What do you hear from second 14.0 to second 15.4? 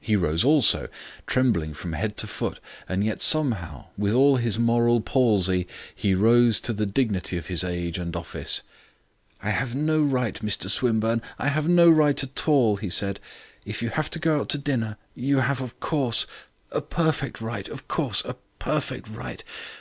to go out to dinner, you